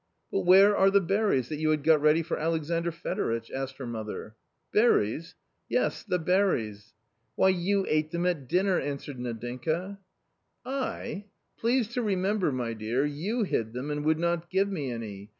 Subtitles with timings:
[0.31, 3.85] "But where are the berries that you had got ready for Alexandr Fedoritch?" asked her
[3.85, 4.35] mother."
[4.73, 5.35] Berries?""
[5.77, 6.95] Yes, the berries.""
[7.35, 9.99] Why, you ate them at dinner," answered Nadinka."
[10.65, 11.25] I!
[11.59, 15.29] please to remember, my dear, you hid them aud would not give me any.